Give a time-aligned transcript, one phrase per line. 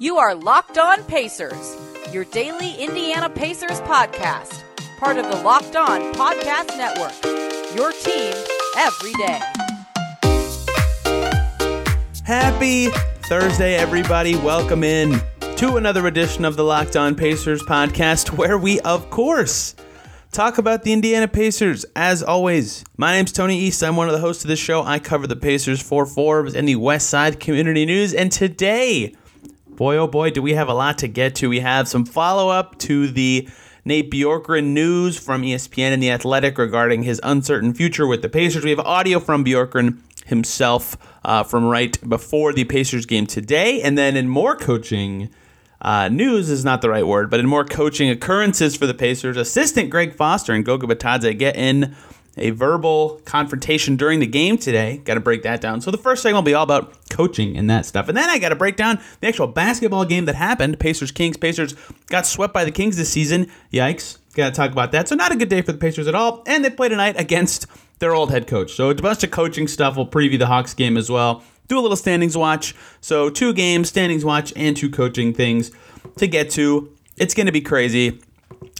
[0.00, 1.76] You are Locked On Pacers,
[2.12, 4.62] your daily Indiana Pacers podcast,
[5.00, 7.20] part of the Locked On Podcast Network.
[7.74, 8.32] Your team
[8.76, 9.40] every day.
[12.24, 12.90] Happy
[13.28, 14.36] Thursday, everybody.
[14.36, 15.20] Welcome in
[15.56, 19.74] to another edition of the Locked On Pacers podcast, where we, of course,
[20.30, 21.84] talk about the Indiana Pacers.
[21.96, 23.82] As always, my name's Tony East.
[23.82, 24.84] I'm one of the hosts of this show.
[24.84, 28.14] I cover the Pacers for Forbes and the West Side Community News.
[28.14, 29.16] And today,
[29.78, 31.48] boy, oh boy, do we have a lot to get to.
[31.48, 33.48] We have some follow up to the
[33.84, 38.64] Nate Bjorkgren news from ESPN and The Athletic regarding his uncertain future with the Pacers.
[38.64, 43.80] We have audio from Bjorkgren himself uh, from right before the Pacers game today.
[43.80, 45.30] And then in more coaching
[45.80, 49.36] uh, news is not the right word, but in more coaching occurrences for the Pacers,
[49.36, 51.94] assistant Greg Foster and Goga Bitadze get in
[52.40, 54.98] a verbal confrontation during the game today.
[54.98, 55.80] Got to break that down.
[55.80, 58.08] So the first segment will be all about coaching and that stuff.
[58.08, 60.78] And then I got to break down the actual basketball game that happened.
[60.80, 61.36] Pacers Kings.
[61.36, 61.74] Pacers
[62.06, 63.50] got swept by the Kings this season.
[63.72, 64.18] Yikes.
[64.34, 65.08] Got to talk about that.
[65.08, 66.42] So not a good day for the Pacers at all.
[66.46, 67.66] And they play tonight against
[67.98, 68.72] their old head coach.
[68.72, 69.96] So a bunch of coaching stuff.
[69.96, 71.42] We'll preview the Hawks game as well.
[71.66, 72.74] Do a little standings watch.
[73.00, 75.70] So two games, standings watch, and two coaching things
[76.16, 76.94] to get to.
[77.16, 78.20] It's going to be crazy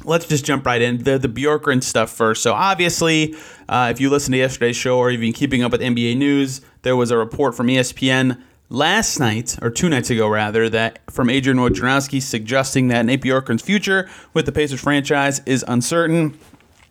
[0.05, 2.43] let's just jump right in the the Bjorkgren stuff first.
[2.43, 3.35] So obviously,
[3.69, 6.97] uh, if you listen to yesterday's show or been keeping up with NBA news, there
[6.97, 11.59] was a report from ESPN last night or two nights ago rather that from Adrian
[11.59, 16.39] Wojnarowski suggesting that Nate Bjorkgren's future with the Pacers franchise is uncertain.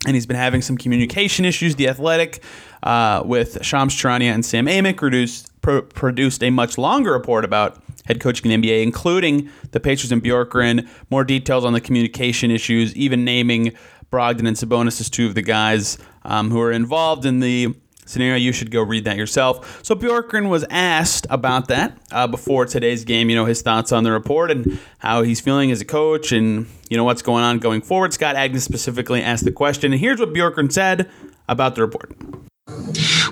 [0.06, 1.74] And he's been having some communication issues.
[1.74, 2.42] The Athletic,
[2.84, 7.82] uh, with Shams Charania and Sam Amick, produced, pro- produced a much longer report about
[8.08, 10.88] head coaching in the NBA, including the Pacers and Bjorkgren.
[11.10, 13.74] More details on the communication issues, even naming
[14.10, 17.74] Brogdon and Sabonis as two of the guys um, who are involved in the
[18.06, 18.36] scenario.
[18.36, 19.84] You should go read that yourself.
[19.84, 23.28] So Bjorkgren was asked about that uh, before today's game.
[23.28, 26.66] You know his thoughts on the report and how he's feeling as a coach, and
[26.88, 28.14] you know what's going on going forward.
[28.14, 31.10] Scott Agness specifically asked the question, and here's what Bjorkgren said
[31.48, 32.16] about the report.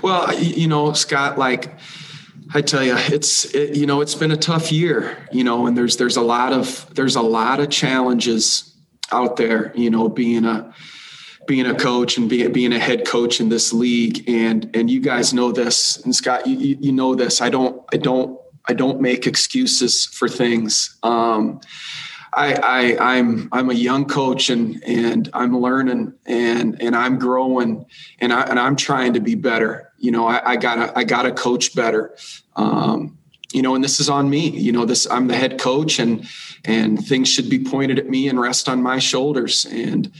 [0.03, 1.75] Well, you know, Scott, like
[2.53, 5.77] I tell you, it's it, you know it's been a tough year, you know, and
[5.77, 8.75] there's there's a lot of there's a lot of challenges
[9.11, 10.73] out there, you know, being a
[11.47, 14.99] being a coach and being being a head coach in this league, and and you
[14.99, 17.41] guys know this, and Scott, you you know this.
[17.41, 20.97] I don't I don't I don't make excuses for things.
[21.03, 21.61] Um,
[22.33, 27.85] I, I I'm I'm a young coach and and I'm learning and and I'm growing
[28.19, 29.86] and I and I'm trying to be better.
[29.97, 32.15] You know, I, I gotta I gotta coach better.
[32.55, 33.17] Um,
[33.53, 34.49] you know, and this is on me.
[34.49, 36.27] You know, this I'm the head coach and
[36.65, 39.65] and things should be pointed at me and rest on my shoulders.
[39.65, 40.11] And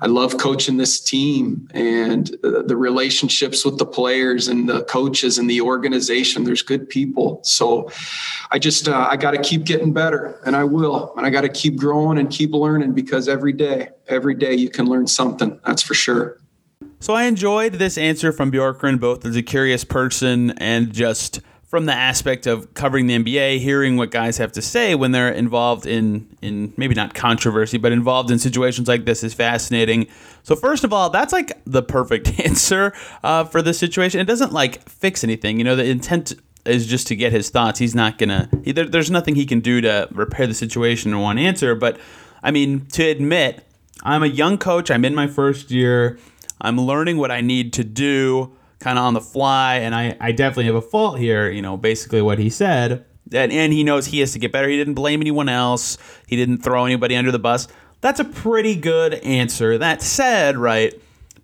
[0.00, 5.48] I love coaching this team and the relationships with the players and the coaches and
[5.48, 6.44] the organization.
[6.44, 7.40] There's good people.
[7.44, 7.90] So
[8.50, 11.14] I just, uh, I got to keep getting better and I will.
[11.16, 14.68] And I got to keep growing and keep learning because every day, every day you
[14.68, 15.58] can learn something.
[15.64, 16.38] That's for sure.
[16.98, 21.86] So I enjoyed this answer from Bjorkgren, both as a curious person and just from
[21.86, 25.84] the aspect of covering the NBA, hearing what guys have to say when they're involved
[25.84, 30.06] in in maybe not controversy, but involved in situations like this is fascinating.
[30.42, 32.92] So first of all, that's like the perfect answer
[33.22, 34.20] uh, for this situation.
[34.20, 35.58] It doesn't like fix anything.
[35.58, 37.78] You know, the intent is just to get his thoughts.
[37.78, 38.48] He's not gonna.
[38.64, 41.74] He, there, there's nothing he can do to repair the situation in one answer.
[41.74, 41.98] But
[42.42, 43.64] I mean, to admit,
[44.02, 44.90] I'm a young coach.
[44.90, 46.18] I'm in my first year.
[46.60, 50.32] I'm learning what I need to do kind of on the fly, and I, I
[50.32, 51.50] definitely have a fault here.
[51.50, 54.68] You know, basically what he said, and, and he knows he has to get better.
[54.68, 55.98] He didn't blame anyone else.
[56.26, 57.68] He didn't throw anybody under the bus.
[58.00, 59.78] That's a pretty good answer.
[59.78, 60.94] That said, right,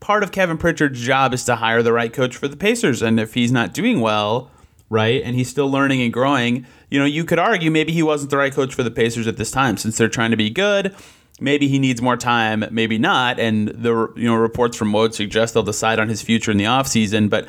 [0.01, 3.19] part of Kevin Pritchard's job is to hire the right coach for the Pacers, and
[3.19, 4.51] if he's not doing well,
[4.91, 8.31] right, and he's still learning and growing, you know, you could argue maybe he wasn't
[8.31, 10.95] the right coach for the Pacers at this time since they're trying to be good
[11.43, 13.39] maybe he needs more time, maybe not.
[13.39, 16.65] And the you know reports from Woj suggest they'll decide on his future in the
[16.65, 17.29] offseason.
[17.29, 17.49] But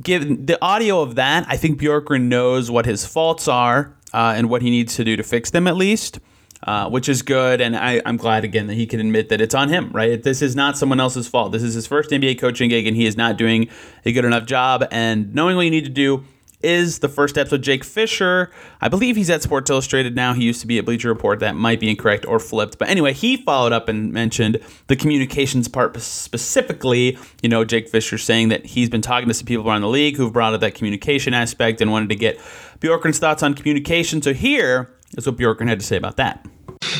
[0.00, 4.48] given the audio of that, I think Bjorkgren knows what his faults are uh, and
[4.48, 6.20] what he needs to do to fix them at least.
[6.62, 9.54] Uh, which is good, and I, I'm glad again that he can admit that it's
[9.54, 9.90] on him.
[9.92, 11.52] Right, this is not someone else's fault.
[11.52, 13.68] This is his first NBA coaching gig, and he is not doing
[14.06, 14.82] a good enough job.
[14.90, 16.24] And knowing what you need to do,
[16.66, 17.62] is the first episode.
[17.62, 20.34] Jake Fisher, I believe he's at Sports Illustrated now.
[20.34, 21.38] He used to be at Bleacher Report.
[21.38, 22.76] That might be incorrect or flipped.
[22.78, 24.58] But anyway, he followed up and mentioned
[24.88, 27.16] the communications part specifically.
[27.40, 30.16] You know, Jake Fisher saying that he's been talking to some people around the league
[30.16, 32.38] who've brought up that communication aspect and wanted to get
[32.80, 34.20] Bjorkgren's thoughts on communication.
[34.20, 36.44] So here is what Bjorkgren had to say about that.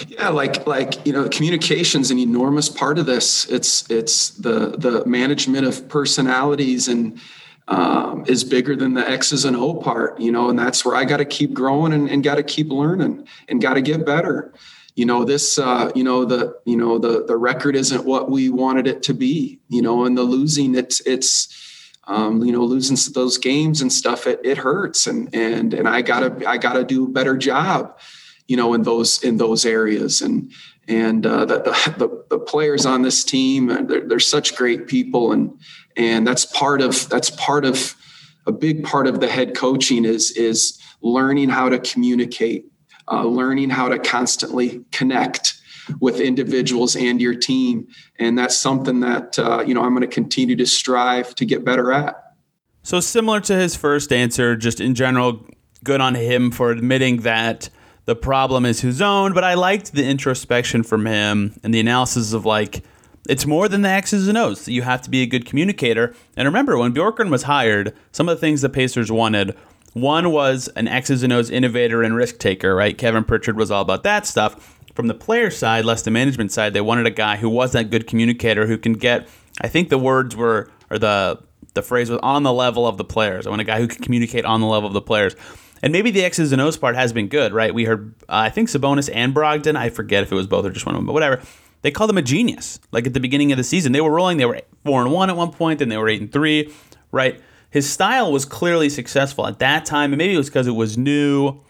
[0.06, 3.46] Yeah, like like you know, communication's an enormous part of this.
[3.50, 7.20] It's it's the the management of personalities and
[7.68, 11.04] um, is bigger than the X's and O part, you know, and that's where I
[11.04, 14.54] got to keep growing and, and got to keep learning and got to get better.
[14.94, 18.48] You know, this, uh, you know, the, you know, the, the record isn't what we
[18.48, 22.96] wanted it to be, you know, and the losing it's, it's, um, you know, losing
[23.12, 25.06] those games and stuff, it, it hurts.
[25.06, 27.98] And, and, and I gotta, I gotta do a better job,
[28.46, 30.22] you know, in those, in those areas.
[30.22, 30.52] And,
[30.88, 31.58] and uh, the,
[31.98, 35.32] the, the players on this team, uh, they're, they're such great people.
[35.32, 35.58] And,
[35.96, 37.96] and that's part of that's part of
[38.46, 42.66] a big part of the head coaching is is learning how to communicate
[43.08, 45.54] uh, learning how to constantly connect
[46.00, 47.86] with individuals and your team
[48.18, 51.64] and that's something that uh, you know i'm going to continue to strive to get
[51.64, 52.16] better at
[52.82, 55.46] so similar to his first answer just in general
[55.84, 57.68] good on him for admitting that
[58.06, 62.32] the problem is his own but i liked the introspection from him and the analysis
[62.32, 62.82] of like
[63.28, 64.68] it's more than the X's and O's.
[64.68, 66.14] You have to be a good communicator.
[66.36, 69.56] And remember, when Bjorkgren was hired, some of the things the Pacers wanted
[69.96, 72.98] one was an X's and O's innovator and risk taker, right?
[72.98, 74.78] Kevin Pritchard was all about that stuff.
[74.94, 77.88] From the player side, less the management side, they wanted a guy who was that
[77.88, 79.26] good communicator who can get,
[79.62, 81.40] I think the words were, or the,
[81.72, 83.46] the phrase was on the level of the players.
[83.46, 85.34] I want a guy who can communicate on the level of the players.
[85.82, 87.74] And maybe the X's and O's part has been good, right?
[87.74, 90.70] We heard, uh, I think Sabonis and Brogdon, I forget if it was both or
[90.70, 91.42] just one of them, but whatever
[91.82, 92.80] they called him a genius.
[92.90, 94.38] Like at the beginning of the season, they were rolling.
[94.38, 96.72] They were four and one at one point, then they were eight and three.
[97.12, 97.40] Right,
[97.70, 100.98] his style was clearly successful at that time, and maybe it was because it was
[100.98, 101.60] new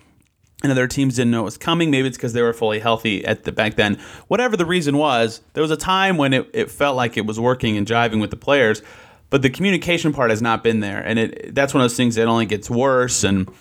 [0.62, 1.90] and other teams didn't know it was coming.
[1.90, 3.98] Maybe it's because they were fully healthy at the back then.
[4.28, 7.38] Whatever the reason was, there was a time when it, it felt like it was
[7.38, 8.82] working and jiving with the players,
[9.28, 12.14] but the communication part has not been there, and it that's one of those things
[12.14, 13.22] that only gets worse.
[13.22, 13.52] And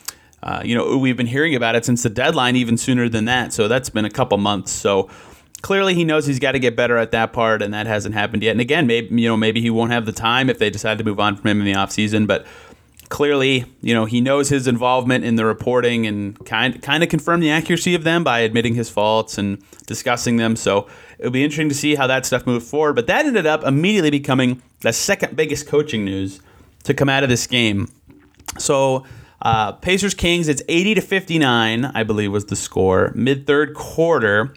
[0.45, 3.51] uh, you know we've been hearing about it since the deadline, even sooner than that.
[3.51, 4.71] So that's been a couple months.
[4.71, 5.09] So
[5.62, 8.44] clearly he knows he's got to get better at that part, and that hasn't happened
[8.44, 8.51] yet.
[8.51, 11.03] And again, maybe you know maybe he won't have the time if they decide to
[11.03, 12.45] move on from him in the offseason, but
[13.09, 17.44] clearly, you know, he knows his involvement in the reporting and kind kind of confirmed
[17.44, 20.56] the accuracy of them by admitting his faults and discussing them.
[20.56, 20.88] So
[21.19, 22.94] it'll be interesting to see how that stuff moves forward.
[22.94, 26.41] But that ended up immediately becoming the second biggest coaching news
[26.83, 27.88] to come out of this game.
[28.57, 29.06] So
[29.41, 33.11] uh, Pacers Kings, it's 80 to 59, I believe was the score.
[33.15, 34.53] Mid third quarter,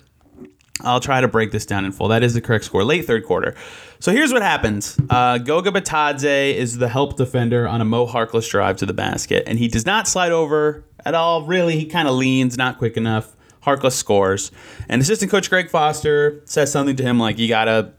[0.82, 2.08] I'll try to break this down in full.
[2.08, 2.84] That is the correct score.
[2.84, 3.54] Late third quarter.
[3.98, 4.96] So here's what happens.
[5.10, 9.44] Uh, Goga Bitadze is the help defender on a Mo Harkless drive to the basket,
[9.46, 11.44] and he does not slide over at all.
[11.44, 13.34] Really, he kind of leans, not quick enough.
[13.64, 14.52] Harkless scores,
[14.88, 17.92] and assistant coach Greg Foster says something to him like, "You gotta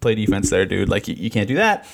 [0.00, 0.88] play defense there, dude.
[0.88, 1.86] Like you, you can't do that."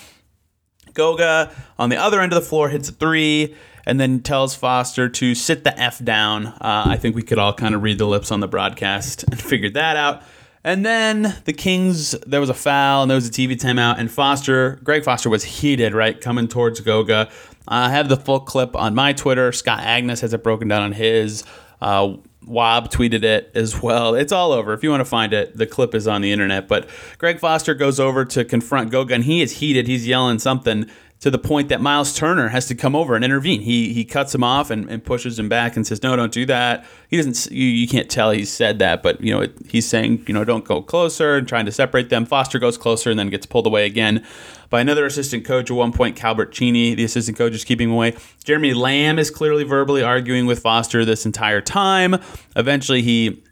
[0.95, 3.55] Goga on the other end of the floor hits a three
[3.87, 6.47] and then tells Foster to sit the F down.
[6.47, 9.41] Uh, I think we could all kind of read the lips on the broadcast and
[9.41, 10.23] figure that out.
[10.63, 14.11] And then the Kings, there was a foul and there was a TV timeout, and
[14.11, 17.31] Foster, Greg Foster was heated, right, coming towards Goga.
[17.67, 19.53] I have the full clip on my Twitter.
[19.53, 21.45] Scott Agness has it broken down on his.
[21.81, 22.17] Uh,
[22.47, 24.15] Woj tweeted it as well.
[24.15, 24.73] It's all over.
[24.73, 26.69] If you want to find it, the clip is on the internet.
[26.69, 26.89] But
[27.19, 29.87] Greg Foster goes over to confront Goga, and he is heated.
[29.87, 30.91] He's yelling something
[31.21, 33.61] to the point that Miles Turner has to come over and intervene.
[33.61, 36.47] He he cuts him off and, and pushes him back and says, "No, don't do
[36.47, 37.53] that." He doesn't.
[37.53, 40.45] You, you can't tell he said that, but you know it, he's saying, you know,
[40.45, 42.25] don't go closer and trying to separate them.
[42.25, 44.25] Foster goes closer and then gets pulled away again
[44.71, 45.71] by another assistant coach.
[45.71, 48.17] At one point, Calbert Cheaney, the assistant coach, is keeping away.
[48.45, 52.17] Jeremy Lamb is clearly verbally arguing with Foster this entire time.
[52.57, 53.43] Eventually, he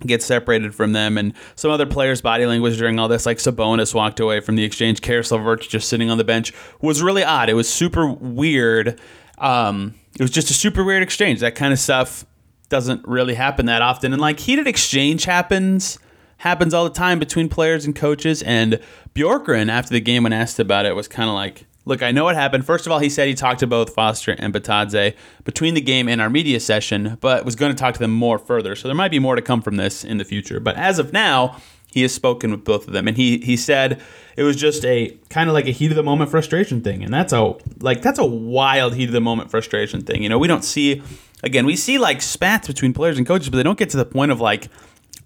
[0.00, 3.94] get separated from them and some other players' body language during all this, like Sabonis
[3.94, 5.00] walked away from the exchange.
[5.06, 7.48] LeVert just sitting on the bench was really odd.
[7.48, 9.00] It was super weird.
[9.38, 11.40] Um, it was just a super weird exchange.
[11.40, 12.24] That kind of stuff
[12.68, 14.12] doesn't really happen that often.
[14.12, 15.98] And like heated exchange happens
[16.38, 18.42] happens all the time between players and coaches.
[18.42, 18.80] And
[19.14, 22.24] Bjorkgren, after the game, when asked about it, was kind of like, Look, I know
[22.24, 22.66] what happened.
[22.66, 26.08] First of all, he said he talked to both Foster and Bitadze between the game
[26.08, 28.76] and our media session, but was going to talk to them more further.
[28.76, 30.60] So there might be more to come from this in the future.
[30.60, 31.56] But as of now,
[31.92, 34.00] he has spoken with both of them, and he he said
[34.36, 37.12] it was just a kind of like a heat of the moment frustration thing, and
[37.12, 40.22] that's a like that's a wild heat of the moment frustration thing.
[40.22, 41.02] You know, we don't see
[41.42, 44.04] again we see like spats between players and coaches, but they don't get to the
[44.04, 44.68] point of like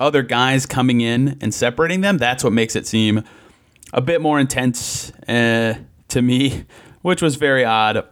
[0.01, 2.17] other guys coming in and separating them.
[2.17, 3.25] That's what makes it seem
[3.93, 5.13] a bit more intense.
[5.29, 5.75] Uh,
[6.15, 6.65] to me,
[7.03, 8.05] which was very odd.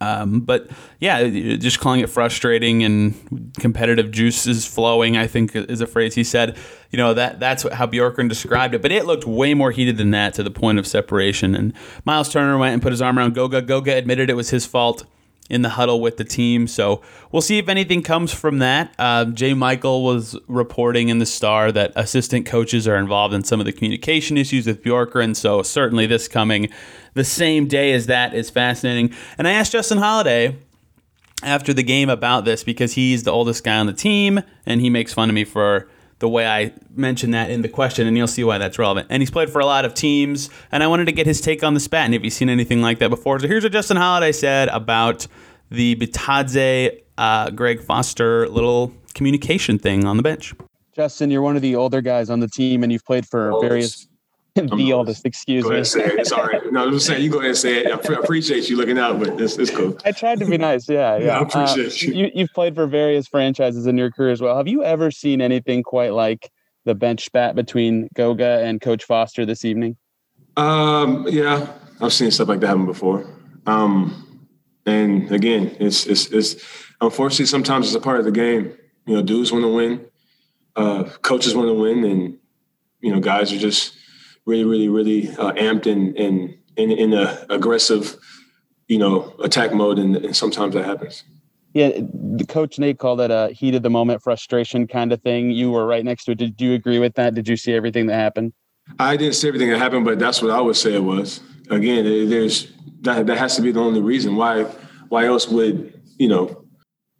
[0.00, 0.68] Um, but
[1.00, 6.24] yeah, just calling it frustrating and competitive juices flowing, I think is a phrase he
[6.24, 6.56] said.
[6.90, 8.82] You know that that's how Bjorkgren described it.
[8.82, 11.54] But it looked way more heated than that to the point of separation.
[11.54, 11.72] And
[12.04, 13.62] Miles Turner went and put his arm around Goga.
[13.62, 15.04] Goga admitted it was his fault.
[15.48, 16.66] In the huddle with the team.
[16.66, 18.92] So we'll see if anything comes from that.
[18.98, 19.54] Uh, J.
[19.54, 23.72] Michael was reporting in the Star that assistant coaches are involved in some of the
[23.72, 25.36] communication issues with Bjorkgren.
[25.36, 26.68] So certainly this coming
[27.14, 29.14] the same day as that is fascinating.
[29.38, 30.56] And I asked Justin Holiday
[31.42, 34.90] after the game about this because he's the oldest guy on the team and he
[34.90, 35.88] makes fun of me for
[36.18, 39.08] the way I mentioned that in the question, and you'll see why that's relevant.
[39.10, 41.62] And he's played for a lot of teams, and I wanted to get his take
[41.62, 43.38] on the spat and if he's seen anything like that before.
[43.38, 45.26] So here's what Justin Holiday said about
[45.70, 50.54] the Bitadze uh, Greg Foster little communication thing on the bench.
[50.94, 53.68] Justin, you're one of the older guys on the team, and you've played for oldest.
[53.68, 54.08] various.
[54.76, 55.76] the oldest, excuse go me.
[55.76, 56.30] Ahead say it.
[56.30, 56.62] Right.
[56.72, 57.86] No, I'm just saying you go ahead and say it.
[57.86, 59.96] I appreciate you looking out, but it's, it's cool.
[60.04, 60.88] I tried to be nice.
[60.88, 61.24] Yeah, yeah.
[61.24, 62.30] yeah I appreciate uh, you.
[62.34, 62.40] you.
[62.40, 64.56] have played for various franchises in your career as well.
[64.56, 66.50] Have you ever seen anything quite like
[66.84, 69.96] the bench spat between Goga and Coach Foster this evening?
[70.56, 71.66] Um, yeah,
[72.00, 73.26] I've seen stuff like that happen before.
[73.66, 74.48] Um,
[74.86, 76.56] and again, it's, it's, it's
[77.00, 78.72] unfortunately sometimes it's a part of the game.
[79.04, 80.06] You know, dudes want to win,
[80.74, 82.38] uh, coaches want to win, and
[83.00, 83.96] you know, guys are just
[84.46, 88.16] really, really, really uh, amped and in in in a aggressive,
[88.88, 91.24] you know, attack mode, and, and sometimes that happens.
[91.74, 95.50] Yeah, the coach Nate called it a heat of the moment frustration kind of thing.
[95.50, 96.38] You were right next to it.
[96.38, 97.34] Did you agree with that?
[97.34, 98.54] Did you see everything that happened?
[98.98, 101.40] I didn't see everything that happened, but that's what I would say it was.
[101.68, 102.72] Again, there's
[103.02, 104.62] that that has to be the only reason why
[105.08, 106.64] why else would you know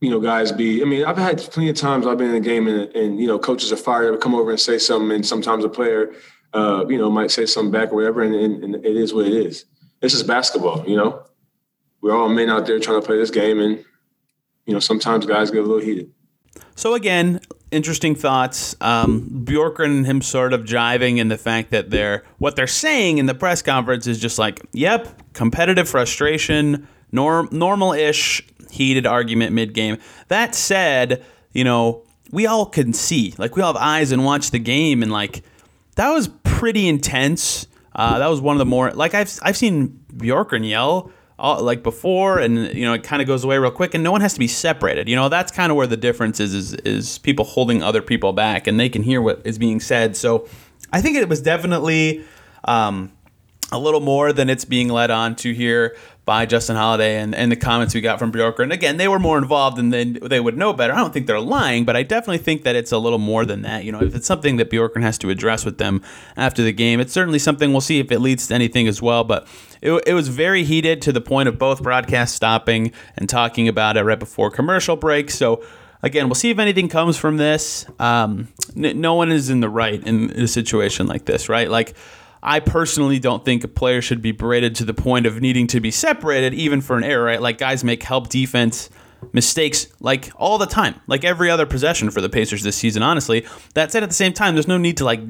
[0.01, 0.81] you know guys be.
[0.81, 3.27] I mean, I've had plenty of times I've been in a game and, and you
[3.27, 6.15] know coaches are fired, come over and say something, and sometimes a player
[6.57, 9.27] uh, you know might say something back or whatever, and, and, and it is what
[9.27, 9.67] it is.
[10.01, 11.23] This is basketball, you know.
[12.01, 13.85] We're all men out there trying to play this game, and
[14.65, 16.13] you know, sometimes guys get a little heated.
[16.75, 18.75] So again, interesting thoughts.
[18.81, 23.19] Um, Bjorkgren and him sort of jiving in the fact that they're what they're saying
[23.19, 29.99] in the press conference is just like, "Yep, competitive frustration, norm, normal-ish heated argument mid-game."
[30.29, 31.23] That said,
[31.53, 35.03] you know, we all can see, like we all have eyes and watch the game,
[35.03, 35.43] and like
[35.97, 37.67] that was pretty intense.
[37.95, 41.83] Uh, that was one of the more like I've I've seen Bjorkgren yell all, like
[41.83, 44.35] before, and you know it kind of goes away real quick, and no one has
[44.35, 45.09] to be separated.
[45.09, 48.33] You know that's kind of where the difference is, is is people holding other people
[48.33, 50.17] back, and they can hear what is being said.
[50.17, 50.49] So
[50.93, 52.25] I think it was definitely
[52.65, 53.13] um,
[53.73, 57.53] a little more than it's being led on to here by Justin Holiday and, and
[57.53, 58.65] the comments we got from Bjorkgren.
[58.65, 60.93] And again, they were more involved and then they would know better.
[60.93, 63.63] I don't think they're lying, but I definitely think that it's a little more than
[63.63, 63.85] that.
[63.85, 66.03] You know, if it's something that Bjorkgren has to address with them
[66.37, 69.23] after the game, it's certainly something we'll see if it leads to anything as well.
[69.23, 69.47] But
[69.81, 73.97] it, it was very heated to the point of both broadcasts stopping and talking about
[73.97, 75.31] it right before commercial break.
[75.31, 75.65] So
[76.03, 77.87] again, we'll see if anything comes from this.
[78.01, 81.71] Um, no one is in the right in a situation like this, right?
[81.71, 81.95] Like,
[82.47, 85.81] I personally don't think a player should be berated to the point of needing to
[85.81, 87.25] be separated, even for an error.
[87.25, 87.43] Right?
[87.43, 88.89] Like guys make help defense
[89.33, 93.03] mistakes like all the time, like every other possession for the Pacers this season.
[93.03, 95.21] Honestly, that said, at the same time, there's no need to like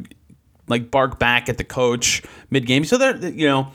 [0.68, 2.85] like bark back at the coach mid game.
[2.85, 3.73] So there, you know,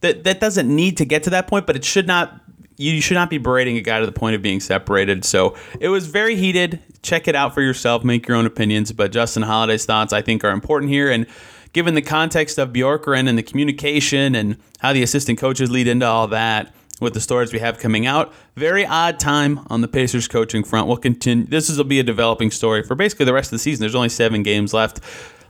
[0.00, 2.40] that that doesn't need to get to that point, but it should not.
[2.76, 5.22] You should not be berating a guy to the point of being separated.
[5.26, 6.80] So it was very heated.
[7.02, 8.04] Check it out for yourself.
[8.04, 8.90] Make your own opinions.
[8.90, 11.10] But Justin Holiday's thoughts, I think, are important here.
[11.10, 11.26] And
[11.72, 16.06] given the context of Bjorkgren and the communication and how the assistant coaches lead into
[16.06, 18.32] all that with the stories we have coming out.
[18.56, 20.86] Very odd time on the Pacers coaching front.
[20.86, 21.46] We'll continue.
[21.46, 23.80] This will be a developing story for basically the rest of the season.
[23.80, 25.00] There's only seven games left.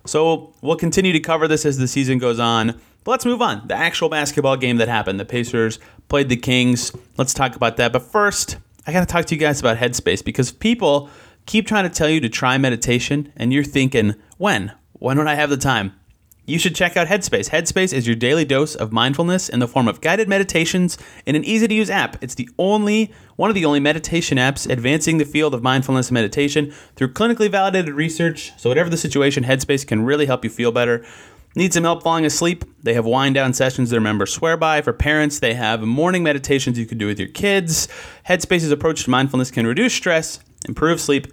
[0.06, 2.80] So we'll continue to cover this as the season goes on.
[3.02, 3.66] But let's move on.
[3.66, 5.18] The actual basketball game that happened.
[5.18, 6.92] The Pacers played the Kings.
[7.16, 7.92] Let's talk about that.
[7.92, 11.10] But first, I got to talk to you guys about Headspace because people
[11.46, 14.72] keep trying to tell you to try meditation, and you're thinking, when?
[14.92, 15.94] When would I have the time?
[16.50, 17.50] You should check out Headspace.
[17.50, 21.45] Headspace is your daily dose of mindfulness in the form of guided meditations in an
[21.45, 22.23] easy to use app.
[22.23, 26.14] It's the only one of the only meditation apps advancing the field of mindfulness and
[26.14, 28.52] meditation through clinically validated research.
[28.59, 31.07] So, whatever the situation, Headspace can really help you feel better.
[31.54, 32.64] Need some help falling asleep?
[32.83, 34.83] They have wind down sessions their members swear by.
[34.83, 37.88] For parents, they have morning meditations you can do with your kids.
[38.28, 41.26] Headspace's approach to mindfulness can reduce stress, improve sleep,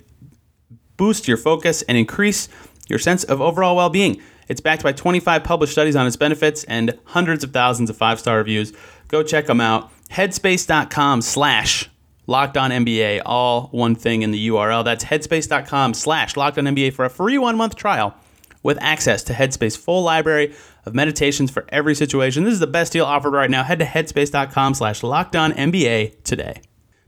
[0.95, 2.49] boost your focus, and increase
[2.87, 4.21] your sense of overall well being.
[4.47, 8.37] It's backed by 25 published studies on its benefits and hundreds of thousands of five-star
[8.37, 8.73] reviews.
[9.07, 9.91] Go check them out.
[10.09, 11.89] Headspace.com slash
[12.29, 14.83] Locked On NBA, all one thing in the URL.
[14.83, 18.15] That's headspace.com slash Locked On NBA for a free one-month trial
[18.63, 20.53] with access to Headspace full library
[20.85, 22.43] of meditations for every situation.
[22.43, 23.63] This is the best deal offered right now.
[23.63, 26.61] Head to headspace.com slash NBA today.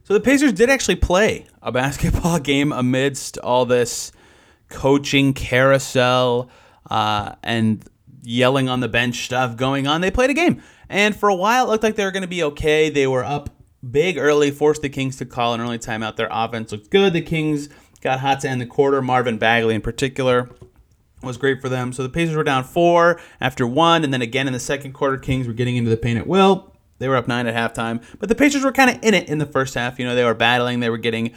[0.03, 4.11] So the Pacers did actually play a basketball game amidst all this
[4.69, 6.49] coaching carousel,
[6.89, 7.83] uh, and
[8.21, 10.01] yelling on the bench stuff going on.
[10.01, 10.61] They played a game.
[10.89, 12.89] And for a while, it looked like they were going to be okay.
[12.89, 13.49] They were up
[13.89, 16.15] big early, forced the Kings to call an early timeout.
[16.15, 17.13] Their offense looked good.
[17.13, 17.69] The Kings
[18.01, 19.01] got hot to end the quarter.
[19.01, 20.49] Marvin Bagley, in particular,
[21.21, 21.93] was great for them.
[21.93, 25.17] So the Pacers were down four after one, and then again in the second quarter,
[25.17, 26.73] Kings were getting into the paint at will.
[26.97, 29.37] They were up nine at halftime, but the Pacers were kind of in it in
[29.37, 29.99] the first half.
[29.99, 30.81] You know, they were battling.
[30.81, 31.31] They were getting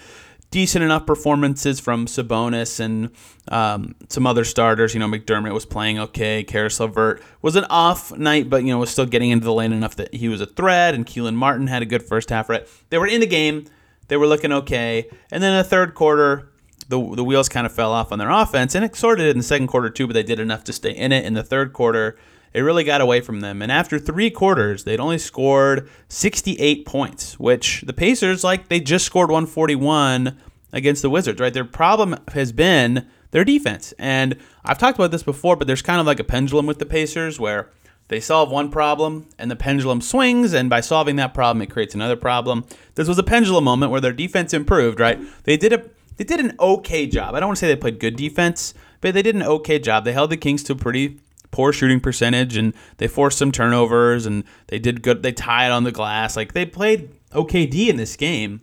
[0.52, 3.10] decent enough performances from Sabonis and
[3.48, 4.94] um, some other starters.
[4.94, 6.44] You know, McDermott was playing okay.
[6.44, 9.72] Caris LeVert was an off night, but, you know, was still getting into the lane
[9.72, 10.94] enough that he was a threat.
[10.94, 12.68] And Kelan Martin had a good first half, right?
[12.90, 13.64] They were in the game.
[14.06, 15.08] They were looking okay.
[15.32, 16.50] And then in the third quarter,
[16.88, 18.74] the, the wheels kind of fell off on their offense.
[18.74, 20.72] And it sort of did in the second quarter, too, but they did enough to
[20.72, 21.24] stay in it.
[21.24, 22.16] In the third quarter,
[22.54, 23.62] it really got away from them.
[23.62, 29.06] And after three quarters, they'd only scored 68 points, which the Pacers, like, they just
[29.06, 30.36] scored 141
[30.72, 31.52] against the Wizards, right?
[31.52, 33.92] Their problem has been their defense.
[33.98, 36.86] And I've talked about this before, but there's kind of like a pendulum with the
[36.86, 37.70] Pacers where
[38.08, 41.94] they solve one problem and the pendulum swings, and by solving that problem, it creates
[41.94, 42.66] another problem.
[42.94, 45.18] This was a pendulum moment where their defense improved, right?
[45.44, 45.82] They did a
[46.18, 47.34] they did an okay job.
[47.34, 50.04] I don't want to say they played good defense, but they did an okay job.
[50.04, 51.20] They held the Kings to a pretty
[51.52, 55.84] poor shooting percentage and they forced some turnovers and they did good they tied on
[55.84, 56.36] the glass.
[56.36, 58.62] Like they played OKD in this game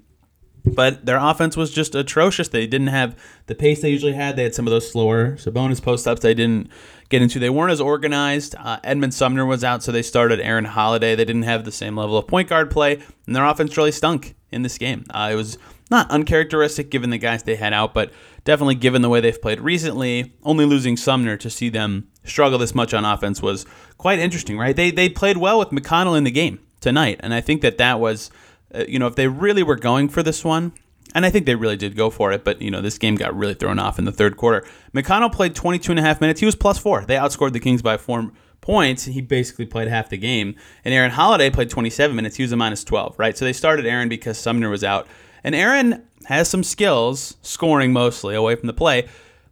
[0.65, 2.48] but their offense was just atrocious.
[2.48, 3.17] They didn't have
[3.48, 4.36] the pace they usually had.
[4.36, 6.69] They had some of those slower Sabonis post ups they didn't
[7.10, 7.39] get into.
[7.39, 8.55] They weren't as organized.
[8.58, 11.15] Uh, Edmond Sumner was out, so they started Aaron Holiday.
[11.15, 14.36] They didn't have the same level of point guard play, and their offense really stunk
[14.51, 15.05] in this game.
[15.12, 15.58] Uh, it was
[15.89, 18.12] not uncharacteristic given the guys they had out, but
[18.43, 20.34] definitely given the way they've played recently.
[20.43, 23.65] Only losing Sumner to see them struggle this much on offense was
[23.98, 24.75] quite interesting, right?
[24.75, 28.00] They they played well with McConnell in the game tonight, and I think that that
[28.00, 28.31] was
[28.74, 30.74] uh, you know, if they really were going for this one,
[31.15, 33.36] and I think they really did go for it, but, you know, this game got
[33.36, 34.65] really thrown off in the third quarter.
[34.93, 36.39] McConnell played 22 and a half minutes.
[36.39, 37.03] He was plus four.
[37.05, 38.31] They outscored the Kings by four
[38.62, 39.05] points.
[39.05, 40.55] He basically played half the game.
[40.86, 42.36] And Aaron Holiday played 27 minutes.
[42.36, 43.36] He was a minus 12, right?
[43.36, 45.07] So they started Aaron because Sumner was out.
[45.43, 49.07] And Aaron has some skills, scoring mostly away from the play,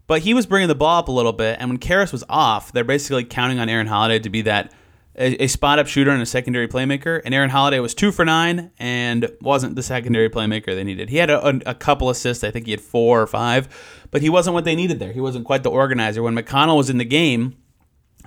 [0.07, 1.57] but he was bringing the ball up a little bit.
[1.59, 4.73] And when Caris was off, they're basically counting on Aaron Holiday to be that
[5.17, 7.21] a, a spot up shooter and a secondary playmaker.
[7.25, 11.09] And Aaron Holiday was two for nine and wasn't the secondary playmaker they needed.
[11.09, 12.43] He had a, a, a couple assists.
[12.43, 15.11] I think he had four or five, but he wasn't what they needed there.
[15.11, 16.23] He wasn't quite the organizer.
[16.23, 17.57] When McConnell was in the game,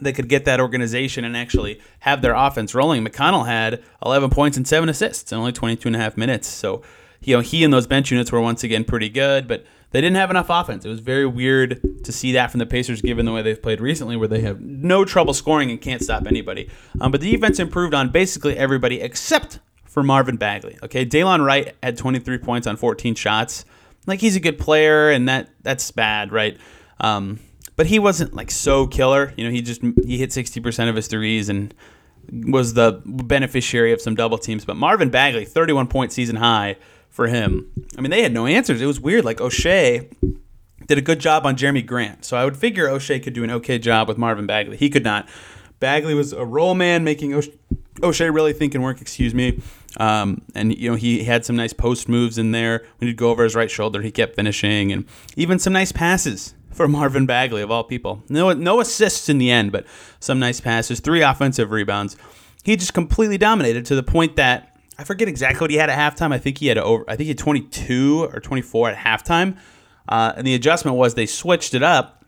[0.00, 3.04] they could get that organization and actually have their offense rolling.
[3.04, 6.48] McConnell had 11 points and seven assists in only 22 and a half minutes.
[6.48, 6.82] So,
[7.22, 10.16] you know, he and those bench units were once again pretty good, but they didn't
[10.16, 10.84] have enough offense.
[10.84, 13.80] It was very weird to see that from the Pacers, given the way they've played
[13.80, 16.70] recently, where they have no trouble scoring and can't stop anybody.
[17.00, 20.78] Um, but the defense improved on basically everybody except for Marvin Bagley.
[20.84, 23.64] Okay, Delon Wright had 23 points on 14 shots.
[24.06, 26.56] Like he's a good player, and that that's bad, right?
[27.00, 27.40] Um,
[27.76, 29.34] but he wasn't like so killer.
[29.36, 31.74] You know, he just he hit 60% of his threes and
[32.30, 34.64] was the beneficiary of some double teams.
[34.64, 36.76] But Marvin Bagley, 31 point season high
[37.10, 37.70] for him.
[37.98, 38.80] I mean, they had no answers.
[38.80, 39.24] It was weird.
[39.24, 40.08] Like O'Shea
[40.86, 42.24] did a good job on Jerami Grant.
[42.24, 44.76] So I would figure O'Shea could do an okay job with Marvin Bagley.
[44.76, 45.28] He could not.
[45.78, 47.52] Bagley was a roll man, making O'Shea,
[48.00, 49.00] Oshae really think and work.
[49.00, 49.60] Excuse me.
[49.96, 52.84] Um, and you know he had some nice post moves in there.
[52.98, 55.04] When he'd go over his right shoulder, he kept finishing, and
[55.36, 58.22] even some nice passes for Marvin Bagley of all people.
[58.28, 59.86] No, no assists in the end, but
[60.20, 62.16] some nice passes, three offensive rebounds.
[62.62, 64.69] He just completely dominated to the point that
[65.00, 66.30] I forget exactly what he had at halftime.
[66.30, 67.04] I think he had over.
[67.08, 69.56] I think he had 22 or 24 at halftime.
[70.06, 72.22] Uh, and the adjustment was they switched it up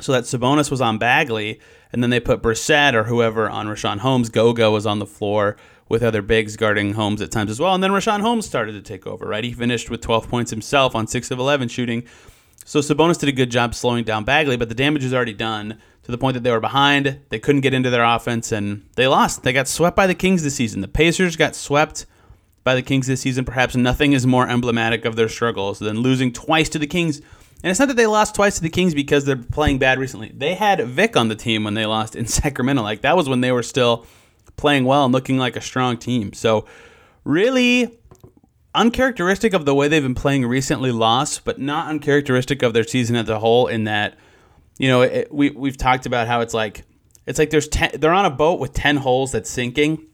[0.00, 1.60] so that Sabonis was on Bagley,
[1.92, 4.30] and then they put Brissett or whoever on Richaun Holmes.
[4.30, 5.58] Goga was on the floor
[5.90, 7.74] with other bigs guarding Holmes at times as well.
[7.74, 9.26] And then Richaun Holmes started to take over.
[9.26, 12.04] Right, he finished with 12 points himself on six of 11 shooting.
[12.68, 15.78] So Sabonis did a good job slowing down Bagley, but the damage is already done
[16.02, 17.18] to the point that they were behind.
[17.30, 19.42] They couldn't get into their offense and they lost.
[19.42, 20.82] They got swept by the Kings this season.
[20.82, 22.04] The Pacers got swept
[22.64, 23.46] by the Kings this season.
[23.46, 27.22] Perhaps nothing is more emblematic of their struggles than losing twice to the Kings.
[27.62, 30.30] And it's not that they lost twice to the Kings because they're playing bad recently.
[30.36, 32.82] They had Vic on the team when they lost in Sacramento.
[32.82, 34.04] Like that was when they were still
[34.58, 36.34] playing well and looking like a strong team.
[36.34, 36.66] So
[37.24, 37.98] really
[38.74, 43.16] uncharacteristic of the way they've been playing recently lost, but not uncharacteristic of their season
[43.16, 44.16] as a whole in that
[44.78, 46.84] you know, it, we we've talked about how it's like
[47.26, 50.06] it's like there's ten, they're on a boat with 10 holes that's sinking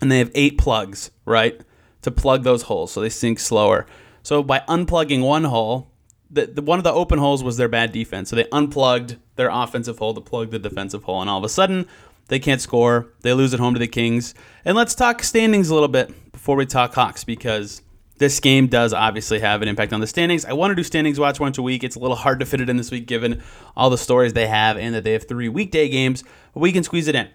[0.00, 1.60] and they have eight plugs, right?
[2.02, 3.86] To plug those holes so they sink slower.
[4.22, 5.92] So by unplugging one hole,
[6.30, 8.30] the, the one of the open holes was their bad defense.
[8.30, 11.48] So they unplugged their offensive hole to plug the defensive hole and all of a
[11.48, 11.86] sudden
[12.28, 13.12] they can't score.
[13.20, 14.34] They lose at home to the Kings.
[14.64, 17.82] And let's talk standings a little bit before we talk Hawks because
[18.18, 20.44] this game does obviously have an impact on the standings.
[20.44, 21.84] I want to do standings watch once a week.
[21.84, 23.42] It's a little hard to fit it in this week given
[23.76, 26.82] all the stories they have and that they have three weekday games, but we can
[26.82, 27.28] squeeze it in.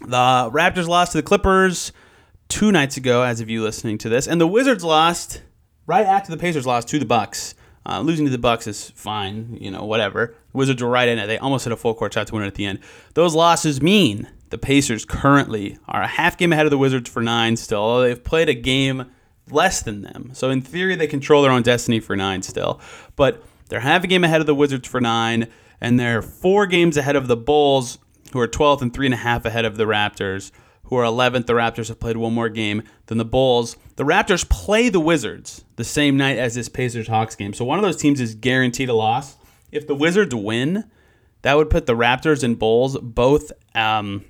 [0.00, 1.92] The Raptors lost to the Clippers
[2.48, 5.42] two nights ago, as of you listening to this, and the Wizards lost
[5.86, 7.54] right after the Pacers lost to the Bucks.
[7.86, 10.34] Uh, losing to the Bucks is fine, you know, whatever.
[10.52, 11.26] The Wizards were right in it.
[11.26, 12.80] They almost hit a full court shot to win it at the end.
[13.14, 17.22] Those losses mean the Pacers currently are a half game ahead of the Wizards for
[17.22, 19.06] nine still, they've played a game
[19.52, 20.30] less than them.
[20.32, 22.80] So in theory, they control their own destiny for nine still.
[23.16, 25.48] But they're half a game ahead of the Wizards for nine,
[25.80, 27.98] and they're four games ahead of the Bulls,
[28.32, 30.50] who are 12th and three and a half ahead of the Raptors,
[30.84, 31.46] who are 11th.
[31.46, 33.76] The Raptors have played one more game than the Bulls.
[33.96, 37.52] The Raptors play the Wizards the same night as this Pacers Hawks game.
[37.52, 39.36] So one of those teams is guaranteed a loss.
[39.70, 40.84] If the Wizards win,
[41.42, 44.24] that would put the Raptors and Bulls both um,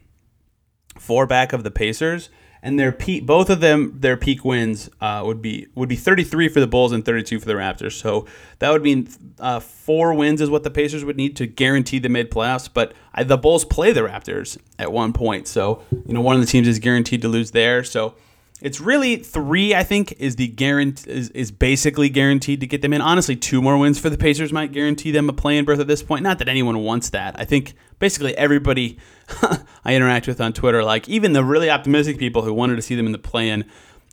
[0.99, 2.29] four back of the Pacers
[2.63, 6.49] and their peak, both of them, their peak wins uh, would be would be 33
[6.49, 7.93] for the Bulls and 32 for the Raptors.
[7.93, 8.27] So
[8.59, 12.09] that would mean uh, four wins is what the Pacers would need to guarantee the
[12.09, 12.69] mid playoffs.
[12.73, 16.43] But I, the Bulls play the Raptors at one point, so you know one of
[16.43, 17.83] the teams is guaranteed to lose there.
[17.83, 18.15] So
[18.61, 19.75] it's really three.
[19.75, 23.01] I think is the guarantee is, is basically guaranteed to get them in.
[23.01, 26.03] Honestly, two more wins for the Pacers might guarantee them a play-in berth at this
[26.03, 26.23] point.
[26.23, 27.39] Not that anyone wants that.
[27.39, 28.99] I think basically everybody
[29.85, 32.95] I interact with on Twitter, like even the really optimistic people who wanted to see
[32.95, 33.65] them in the play-in,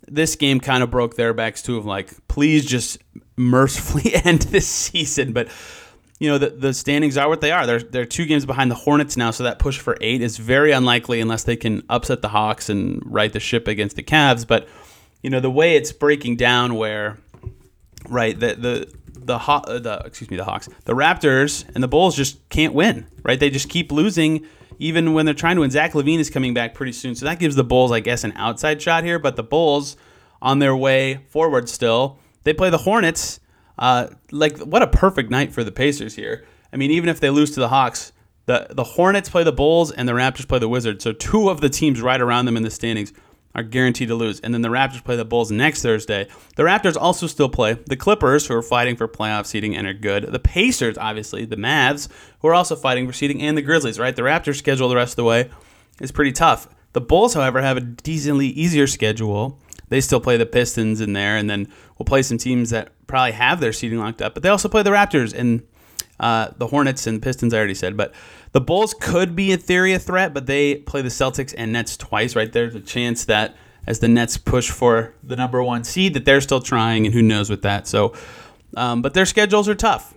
[0.07, 1.77] this game kind of broke their backs too.
[1.77, 2.97] Of like, please just
[3.35, 5.33] mercifully end this season.
[5.33, 5.49] But
[6.19, 7.65] you know the, the standings are what they are.
[7.67, 10.71] They're they're two games behind the Hornets now, so that push for eight is very
[10.71, 14.45] unlikely unless they can upset the Hawks and right the ship against the Cavs.
[14.47, 14.67] But
[15.21, 17.17] you know the way it's breaking down, where
[18.09, 22.15] right the the the uh, the excuse me the Hawks, the Raptors and the Bulls
[22.15, 23.05] just can't win.
[23.23, 24.45] Right, they just keep losing
[24.79, 25.71] even when they're trying to win.
[25.71, 28.33] Zach LaVine is coming back pretty soon, so that gives the Bulls, I guess, an
[28.35, 29.19] outside shot here.
[29.19, 29.97] But the Bulls
[30.41, 33.39] on their way forward still, they play the Hornets.
[33.77, 36.45] Uh, like what a perfect night for the Pacers here.
[36.73, 38.11] I mean, even if they lose to the Hawks,
[38.45, 41.03] the the Hornets play the Bulls and the Raptors play the Wizards.
[41.03, 43.13] So two of the teams right around them in the standings
[43.55, 44.39] are guaranteed to lose.
[44.39, 46.27] And then the Raptors play the Bulls next Thursday.
[46.55, 49.93] The Raptors also still play the Clippers, who are fighting for playoff seeding and are
[49.93, 50.31] good.
[50.31, 52.07] The Pacers, obviously, the Mavs,
[52.39, 54.15] who are also fighting for seeding, and the Grizzlies, right?
[54.15, 55.49] The Raptors' schedule the rest of the way
[55.99, 56.67] is pretty tough.
[56.93, 59.59] The Bulls, however, have a decently easier schedule.
[59.89, 63.31] They still play the Pistons in there, and then we'll play some teams that probably
[63.31, 64.33] have their seeding locked up.
[64.33, 65.63] But they also play the Raptors and
[66.19, 67.97] uh, the Hornets and Pistons, I already said.
[67.97, 68.13] But
[68.51, 71.97] the Bulls could be in theory a threat, but they play the Celtics and Nets
[71.97, 72.51] twice, right?
[72.51, 76.41] There's a chance that as the Nets push for the number one seed, that they're
[76.41, 77.87] still trying, and who knows with that.
[77.87, 78.13] So,
[78.75, 80.13] um, but their schedules are tough.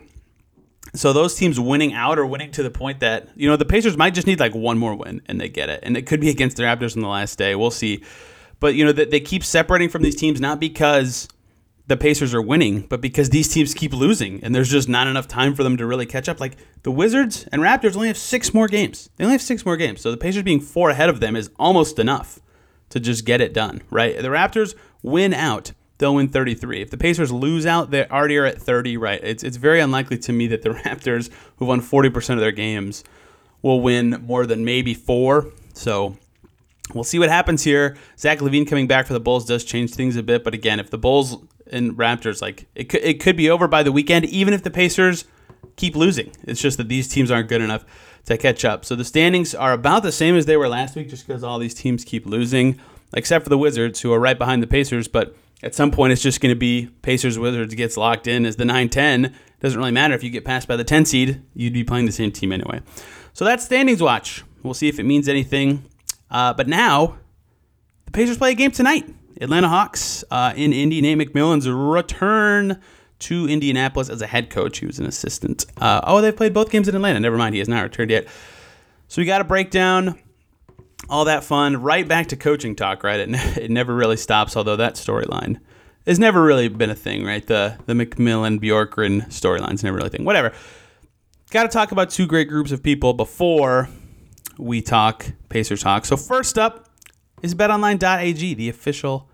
[0.95, 3.97] So those teams winning out or winning to the point that you know the Pacers
[3.97, 6.31] might just need like one more win and they get it, and it could be
[6.31, 7.55] against the Raptors on the last day.
[7.55, 8.03] We'll see.
[8.59, 11.29] But you know that they keep separating from these teams not because
[11.91, 15.27] the Pacers are winning, but because these teams keep losing and there's just not enough
[15.27, 16.39] time for them to really catch up.
[16.39, 19.11] Like the Wizards and Raptors only have six more games.
[19.17, 20.01] They only have six more games.
[20.01, 22.39] So the Pacers being four ahead of them is almost enough
[22.91, 24.17] to just get it done, right?
[24.17, 26.81] The Raptors win out, they'll win 33.
[26.81, 29.19] If the Pacers lose out, they already are at 30, right?
[29.21, 33.03] It's, it's very unlikely to me that the Raptors, who won 40% of their games,
[33.63, 35.49] will win more than maybe four.
[35.75, 36.17] So
[36.95, 37.97] we'll see what happens here.
[38.17, 40.91] Zach LaVine coming back for the Bulls does change things a bit, but again, if
[40.91, 41.37] the Bulls
[41.71, 42.43] and Raptors.
[42.43, 45.25] Like it could it could be over by the weekend, even if the Pacers
[45.77, 46.31] keep losing.
[46.45, 47.85] It's just that these teams aren't good enough
[48.27, 48.85] to catch up.
[48.85, 51.59] So the standings are about the same as they were last week, just because all
[51.59, 52.79] these teams keep losing,
[53.15, 55.09] except for the Wizards, who are right behind the Pacers.
[55.09, 58.57] But at some point, it's just going to be Pacers Wizards gets locked in as
[58.57, 59.35] the 9-10.
[59.61, 62.13] Doesn't really matter if you get passed by the 10 seed, you'd be playing the
[62.13, 62.81] same team anyway.
[63.33, 64.43] So that's standings watch.
[64.63, 65.85] We'll see if it means anything.
[66.31, 67.19] Uh, but now,
[68.07, 69.05] the Pacers play a game tonight.
[69.41, 71.01] Atlanta Hawks uh, in Indy.
[71.01, 72.81] Nate McMillan's return
[73.21, 74.79] to Indianapolis as a head coach.
[74.79, 75.67] He was an assistant.
[75.81, 77.21] Uh, oh, they've played both games in Atlanta.
[77.21, 78.27] Never mind, he has not returned yet.
[79.09, 80.19] So we got a breakdown.
[81.09, 81.83] All that fun.
[81.83, 83.21] Right back to coaching talk, right?
[83.21, 85.61] It, it never really stops, although that storyline
[86.07, 87.47] has never really been a thing, right?
[87.47, 90.25] The the McMillan Bjorkgren storyline's never really a thing.
[90.25, 90.53] Whatever.
[91.51, 93.89] Got to talk about two great groups of people before
[94.57, 96.05] we talk Pacers talk.
[96.05, 96.90] So first up
[97.43, 99.29] is BetOnline.ag, the official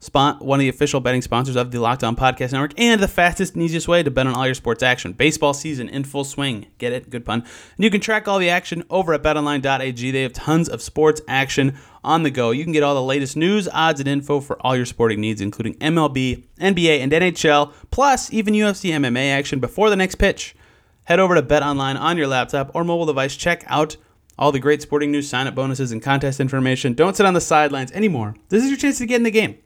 [0.00, 3.08] spot, one of the official betting sponsors of the Locked On Podcast Network, and the
[3.08, 5.12] fastest and easiest way to bet on all your sports action.
[5.12, 6.66] Baseball season in full swing.
[6.78, 7.10] Get it?
[7.10, 7.40] Good pun.
[7.40, 10.10] And you can track all the action over at betonline.ag.
[10.10, 12.50] They have tons of sports action on the go.
[12.50, 15.42] You can get all the latest news, odds, and info for all your sporting needs,
[15.42, 20.56] including MLB, NBA, and NHL, plus even UFC MMA action before the next pitch.
[21.04, 23.36] Head over to BetOnline on your laptop or mobile device.
[23.36, 23.96] Check out
[24.40, 26.94] all the great sporting news, sign up bonuses, and contest information.
[26.94, 28.34] Don't sit on the sidelines anymore.
[28.48, 29.58] This is your chance to get in the game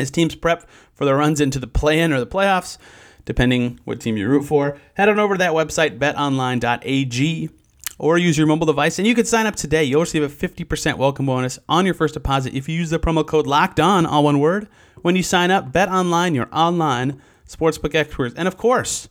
[0.00, 2.76] as teams prep for their runs into the play-in or the playoffs,
[3.24, 4.76] depending what team you root for.
[4.94, 7.50] Head on over to that website, betonline.ag.
[7.98, 9.84] or use your mobile device, and you can sign up today.
[9.84, 13.24] You'll receive a 50% welcome bonus on your first deposit if you use the promo
[13.24, 14.66] code Locked On, all one word.
[15.02, 19.08] When you sign up, bet online, your online sportsbook experts, and of course,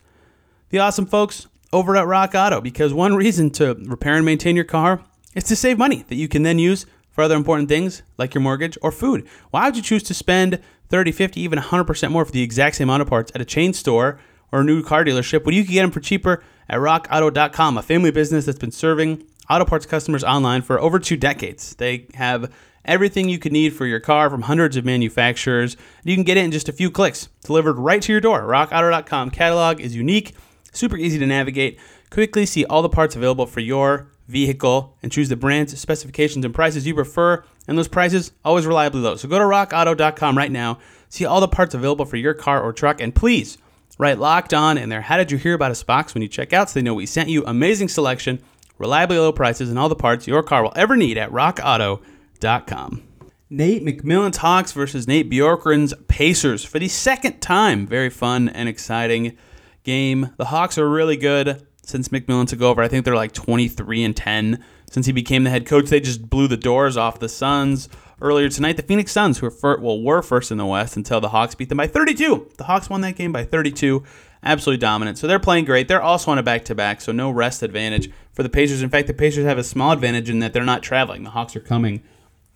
[0.71, 2.61] the awesome folks over at Rock Auto.
[2.61, 5.03] Because one reason to repair and maintain your car
[5.35, 8.41] is to save money that you can then use for other important things like your
[8.41, 9.27] mortgage or food.
[9.51, 12.89] Why would you choose to spend 30, 50, even 100% more for the exact same
[12.89, 14.19] auto parts at a chain store
[14.51, 17.81] or a new car dealership when you can get them for cheaper at rockauto.com, a
[17.81, 21.75] family business that's been serving auto parts customers online for over two decades.
[21.75, 22.51] They have
[22.85, 25.77] everything you could need for your car from hundreds of manufacturers.
[26.03, 28.41] You can get it in just a few clicks, delivered right to your door.
[28.43, 30.33] RockAuto.com catalog is unique,
[30.71, 31.79] super easy to navigate.
[32.09, 36.53] Quickly see all the parts available for your vehicle and choose the brands, specifications, and
[36.53, 37.43] prices you prefer.
[37.67, 39.15] And those prices always reliably low.
[39.15, 40.79] So go to rockauto.com right now,
[41.09, 43.57] see all the parts available for your car or truck, and please
[43.97, 45.01] write locked on in there.
[45.01, 47.05] How did you hear about us box when you check out so they know we
[47.05, 48.41] sent you amazing selection,
[48.77, 53.03] reliably low prices, and all the parts your car will ever need at rockauto.com.
[53.51, 57.87] Nate McMillan's Hawks versus Nate Bjorkgren's Pacers for the second time.
[57.87, 59.35] Very fun and exciting
[59.83, 60.31] game.
[60.37, 62.81] The Hawks are really good since McMillan took over.
[62.81, 65.85] I think they're like 23 and 10 since he became the head coach.
[65.85, 67.89] They just blew the doors off the Suns
[68.21, 68.77] earlier tonight.
[68.77, 71.55] The Phoenix Suns, who were fir- well were first in the West until the Hawks
[71.55, 72.51] beat them by 32.
[72.57, 74.03] The Hawks won that game by 32.
[74.43, 75.17] Absolutely dominant.
[75.17, 75.87] So they're playing great.
[75.87, 78.81] They're also on a back to back, so no rest advantage for the Pacers.
[78.81, 81.23] In fact, the Pacers have a small advantage in that they're not traveling.
[81.23, 82.03] The Hawks are coming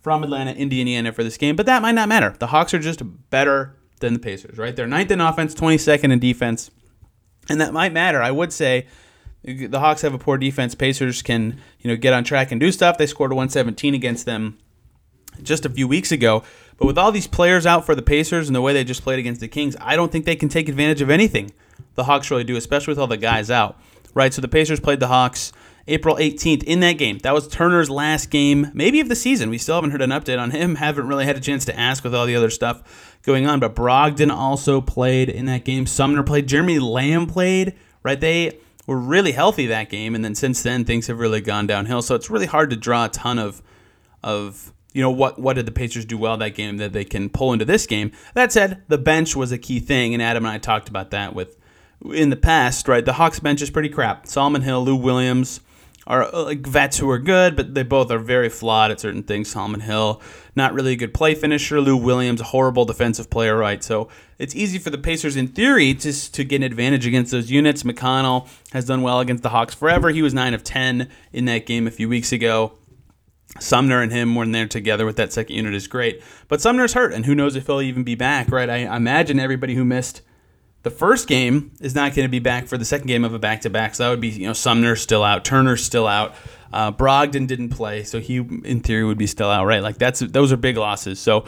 [0.00, 2.34] from Atlanta, Indiana for this game, but that might not matter.
[2.38, 4.74] The Hawks are just better than the Pacers, right?
[4.74, 6.70] They're ninth in offense, 22nd in defense,
[7.48, 8.22] and that might matter.
[8.22, 8.86] I would say
[9.42, 10.74] the Hawks have a poor defense.
[10.74, 12.98] Pacers can, you know, get on track and do stuff.
[12.98, 14.58] They scored 117 against them
[15.42, 16.42] just a few weeks ago.
[16.76, 19.18] But with all these players out for the Pacers and the way they just played
[19.18, 21.52] against the Kings, I don't think they can take advantage of anything
[21.94, 23.78] the Hawks really do, especially with all the guys out.
[24.14, 24.32] Right?
[24.32, 25.52] So the Pacers played the Hawks
[25.86, 27.18] April 18th in that game.
[27.18, 29.50] That was Turner's last game, maybe of the season.
[29.50, 30.74] We still haven't heard an update on him.
[30.84, 33.60] Haven't really had a chance to ask with all the other stuff going on.
[33.60, 35.86] But Brogdon also played in that game.
[35.86, 36.46] Sumner played.
[36.46, 37.74] Jeremy Lamb played.
[38.02, 38.20] Right?
[38.20, 42.02] They were really healthy that game, and then since then things have really gone downhill.
[42.02, 43.62] So it's really hard to draw a ton of
[44.22, 47.28] of you know what what did the Pacers do well that game that they can
[47.28, 48.12] pull into this game.
[48.34, 51.34] That said, the bench was a key thing, and Adam and I talked about that
[51.34, 51.58] with
[52.12, 52.88] in the past.
[52.88, 54.26] Right, the Hawks bench is pretty crap.
[54.26, 55.60] Solomon Hill, Lou Williams
[56.06, 59.22] are uh, like vets who are good, but they both are very flawed at certain
[59.22, 59.50] things.
[59.50, 60.20] Solomon Hill,
[60.54, 61.80] not really a good play finisher.
[61.80, 63.82] Lou Williams, a horrible defensive player, right?
[63.82, 67.50] So it's easy for the Pacers in theory just to get an advantage against those
[67.50, 67.82] units.
[67.82, 70.10] McConnell has done well against the Hawks forever.
[70.10, 72.72] He was 9 of 10 in that game a few weeks ago.
[73.60, 76.22] Sumner and him when they're together with that second unit is great.
[76.48, 78.68] But Sumner's hurt, and who knows if he'll even be back, right?
[78.68, 80.22] I imagine everybody who missed–
[80.84, 83.38] the first game is not going to be back for the second game of a
[83.38, 83.94] back to back.
[83.94, 86.34] So that would be, you know, Sumner still out, Turner still out.
[86.72, 89.82] Uh, Brogdon didn't play, so he, in theory, would be still out, right?
[89.82, 91.18] Like that's those are big losses.
[91.18, 91.46] So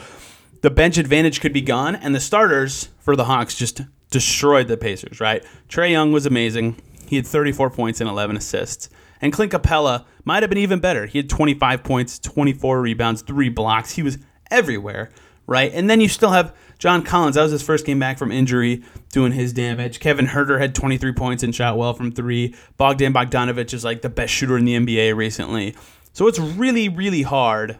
[0.61, 4.77] the bench advantage could be gone, and the starters for the Hawks just destroyed the
[4.77, 5.43] Pacers, right?
[5.69, 6.77] Trae Young was amazing.
[7.07, 8.89] He had 34 points and 11 assists.
[9.21, 11.05] And Clint Capela might have been even better.
[11.05, 13.91] He had 25 points, 24 rebounds, three blocks.
[13.91, 14.17] He was
[14.51, 15.09] everywhere,
[15.45, 15.71] right?
[15.73, 18.83] And then you still have John Collins, that was his first game back from injury,
[19.11, 19.99] doing his damage.
[19.99, 22.55] Kevin Huerter had 23 points and shot well from three.
[22.77, 25.75] Bogdan Bogdanovic is like the best shooter in the NBA recently.
[26.13, 27.77] So it's really, really hard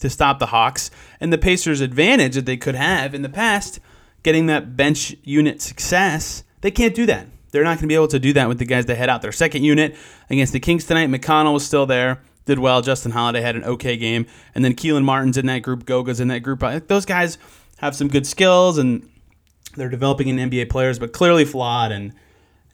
[0.00, 0.90] to stop the Hawks.
[1.20, 3.78] And the Pacers' advantage that they could have in the past,
[4.22, 7.26] getting that bench unit success, they can't do that.
[7.52, 9.22] They're not going to be able to do that with the guys that head out.
[9.22, 9.96] Their second unit
[10.28, 12.80] against the Kings tonight, McConnell was still there, did well.
[12.80, 14.26] Justin Holiday had an okay game.
[14.54, 16.60] And then Kelan Martin's in that group, Goga's in that group.
[16.86, 17.38] Those guys
[17.80, 19.08] have some good skills and
[19.74, 22.12] they're developing in NBA players, but clearly flawed and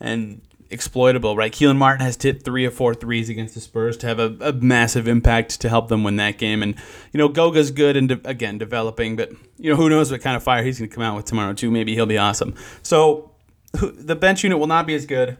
[0.00, 1.52] and exploitable, right?
[1.52, 4.52] Kelan Martin has hit three or four threes against the Spurs to have a, a,
[4.52, 6.60] massive impact to help them win that game.
[6.60, 6.74] And,
[7.12, 10.36] you know, Goga's good and, de- again, developing, but, you know, who knows what kind
[10.36, 11.70] of fire he's going to come out with tomorrow, too.
[11.70, 12.54] Maybe he'll be awesome.
[12.82, 13.30] So
[13.72, 15.38] the bench unit will not be as good.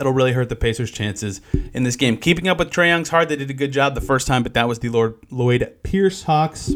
[0.00, 1.40] It'll really hurt the Pacers' chances
[1.72, 2.16] in this game.
[2.16, 3.28] Keeping up with Trae Young's hard.
[3.28, 6.24] They did a good job the first time, but that was the Lord Lloyd Pierce
[6.24, 6.72] Hawks.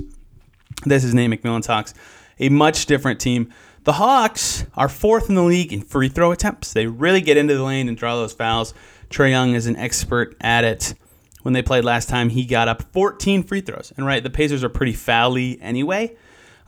[0.85, 1.93] This is Nate McMillan's Hawks,
[2.39, 3.53] a much different team.
[3.83, 6.73] The Hawks are fourth in the league in free throw attempts.
[6.73, 8.75] They really get into the lane and draw those fouls.
[9.11, 10.95] Trae Young is an expert at it.
[11.43, 13.93] When they played last time, he got up 14 free throws.
[13.97, 16.17] And right, the Pacers are pretty foully anyway.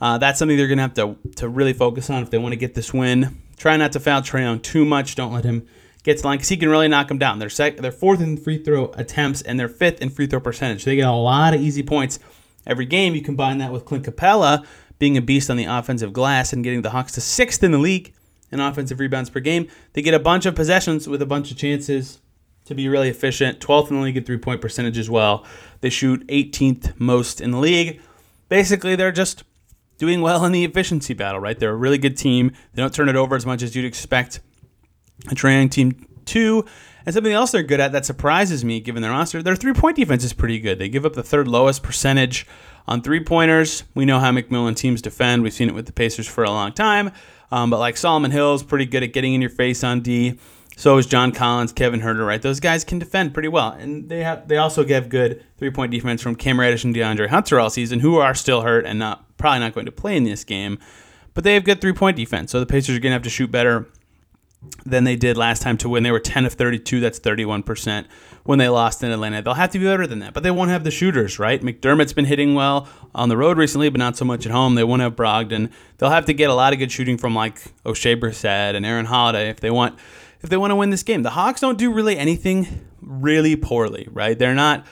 [0.01, 2.51] Uh, that's something they're going to have to to really focus on if they want
[2.51, 3.41] to get this win.
[3.55, 5.15] Try not to foul Trae Young too much.
[5.15, 5.67] Don't let him
[6.03, 7.39] get to the line because he can really knock them down.
[7.39, 10.83] They're sec- they're fourth in free throw attempts and they're fifth in free throw percentage.
[10.83, 12.19] They get a lot of easy points
[12.65, 13.15] every game.
[13.15, 14.65] You combine that with Clint Capela
[14.99, 17.77] being a beast on the offensive glass and getting the Hawks to sixth in the
[17.77, 18.13] league
[18.51, 19.67] in offensive rebounds per game.
[19.93, 22.19] They get a bunch of possessions with a bunch of chances
[22.65, 23.59] to be really efficient.
[23.59, 25.45] 12th in the league at three point percentage as well.
[25.81, 28.01] They shoot 18th most in the league.
[28.49, 29.43] Basically, they're just
[29.97, 31.57] doing well in the efficiency battle, right?
[31.57, 32.51] They're a really good team.
[32.73, 34.39] They don't turn it over as much as you'd expect
[35.29, 36.65] a Trae Young team to.
[37.05, 39.95] And something else they're good at that surprises me, given their roster, their three point
[39.95, 40.79] defense is pretty good.
[40.79, 42.45] They give up the third lowest percentage
[42.87, 43.83] on three pointers.
[43.95, 45.43] We know how McMillan teams defend.
[45.43, 47.11] We've seen it with the Pacers for a long time.
[47.51, 50.39] Um, but like Solomon Hill is pretty good at getting in your face on D.
[50.77, 52.41] So is John Collins, Kevin Huerter, right?
[52.41, 55.91] Those guys can defend pretty well, and they have they also get good three point
[55.91, 59.37] defense from Cam Reddish and DeAndre Hunter all season, who are still hurt and not
[59.37, 60.79] probably not going to play in this game.
[61.33, 63.29] But they have good three point defense, so the Pacers are going to have to
[63.29, 63.87] shoot better
[64.85, 66.03] than they did last time to win.
[66.03, 68.05] They were 10 of 32, that's 31%
[68.43, 69.41] when they lost in Atlanta.
[69.41, 71.61] They'll have to be better than that, but they won't have the shooters, right?
[71.61, 74.75] McDermott's been hitting well on the road recently, but not so much at home.
[74.75, 75.71] They won't have Brogdon.
[75.97, 79.05] They'll have to get a lot of good shooting from like Oshae Brissett and Aaron
[79.05, 79.99] Holiday if they want
[80.41, 81.23] if they want to win this game.
[81.23, 84.37] The Hawks don't do really anything really poorly, right?
[84.37, 84.85] They're not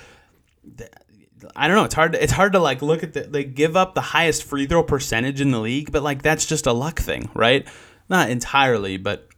[1.55, 1.85] I don't know.
[1.85, 2.13] It's hard.
[2.13, 3.21] To, it's hard to like look at the.
[3.21, 6.67] They give up the highest free throw percentage in the league, but like that's just
[6.67, 7.67] a luck thing, right?
[8.09, 9.28] Not entirely, but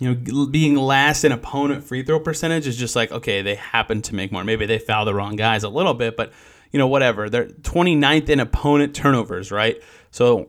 [0.00, 4.00] you know, being last in opponent free throw percentage is just like, okay, they happen
[4.02, 4.42] to make more.
[4.42, 6.32] Maybe they foul the wrong guys a little bit, but,
[6.72, 7.28] you know, whatever.
[7.28, 9.80] They're 29th in opponent turnovers, right?
[10.10, 10.48] So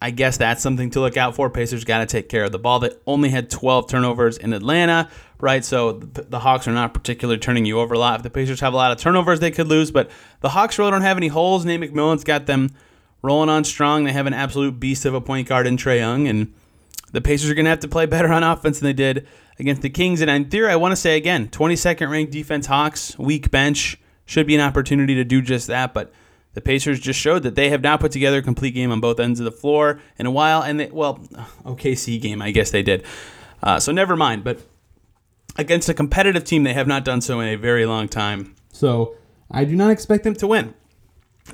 [0.00, 1.50] I guess that's something to look out for.
[1.50, 2.80] Pacers got to take care of the ball.
[2.80, 5.62] They only had 12 turnovers in Atlanta, right?
[5.62, 8.16] So the Hawks are not particularly turning you over a lot.
[8.16, 10.90] If the Pacers have a lot of turnovers, they could lose, but the Hawks really
[10.90, 11.66] don't have any holes.
[11.66, 12.70] Nate McMillan's got them
[13.20, 14.04] rolling on strong.
[14.04, 16.54] They have an absolute beast of a point guard in Trae Young, and
[17.16, 19.26] the Pacers are going to have to play better on offense than they did
[19.58, 20.20] against the Kings.
[20.20, 24.46] And in theory, I want to say again, 22nd ranked defense Hawks, weak bench, should
[24.46, 25.94] be an opportunity to do just that.
[25.94, 26.12] But
[26.52, 29.18] the Pacers just showed that they have not put together a complete game on both
[29.18, 30.60] ends of the floor in a while.
[30.60, 31.16] And they, well,
[31.64, 33.02] OKC game, I guess they did.
[33.62, 34.44] Uh, so never mind.
[34.44, 34.60] But
[35.56, 38.54] against a competitive team, they have not done so in a very long time.
[38.72, 39.16] So
[39.50, 40.74] I do not expect them to win.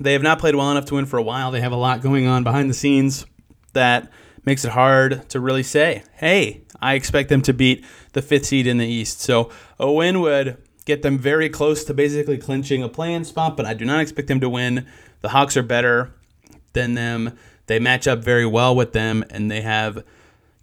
[0.01, 1.53] They have not played well enough to win for a while.
[1.53, 3.27] They have a lot going on behind the scenes
[3.75, 4.11] that
[4.45, 8.67] makes it hard to really say, hey, I expect them to beat the fifth seed
[8.67, 9.21] in the East.
[9.21, 13.67] So a win would get them very close to basically clinching a play-in spot, but
[13.67, 14.87] I do not expect them to win.
[15.21, 16.13] The Hawks are better
[16.73, 17.39] than them.
[17.69, 20.03] They match up very well with them, and they have,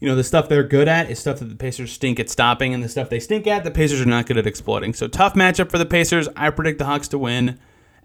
[0.01, 2.73] you know, the stuff they're good at is stuff that the Pacers stink at stopping,
[2.73, 4.93] and the stuff they stink at, the Pacers are not good at exploiting.
[4.93, 6.27] So tough matchup for the Pacers.
[6.35, 7.57] I predict the Hawks to win.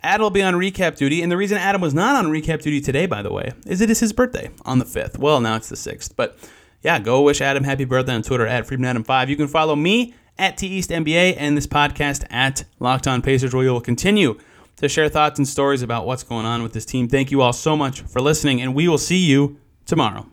[0.04, 2.80] Adam will be on recap duty, and the reason Adam was not on recap duty
[2.80, 5.18] today, by the way, is it is his birthday on the 5th.
[5.18, 6.38] Well, now it's the 6th, but
[6.82, 9.28] yeah, go wish Adam happy birthday on Twitter at FreedomAdam5.
[9.28, 13.54] You can follow me at T East NBA and this podcast at Locked On Pacers,
[13.54, 14.38] where we will continue
[14.76, 17.08] to share thoughts and stories about what's going on with this team.
[17.08, 20.26] Thank you all so much for listening, and we will see you tomorrow.